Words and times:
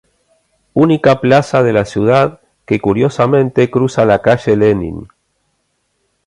Única 0.73 1.21
plaza 1.21 1.61
de 1.61 1.73
la 1.73 1.85
ciudad 1.85 2.41
que 2.65 2.79
curiosamente 2.81 3.69
cruza 3.69 4.03
la 4.03 4.23
calle 4.23 4.57
Lenin. 4.57 5.07